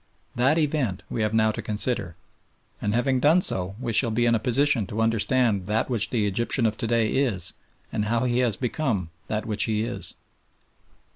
[0.33, 2.15] That event we have now to consider,
[2.81, 6.25] and having done so we shall be in a position to understand that which the
[6.25, 7.53] Egyptian of to day is
[7.91, 10.15] and how he has become that which he is.